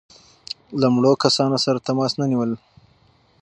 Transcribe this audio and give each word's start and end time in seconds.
له 0.79 0.87
مړو 0.95 1.13
کسانو 1.23 1.57
سره 1.65 1.83
تماس 1.87 2.11
نه 2.19 2.25
نیول. 2.31 2.51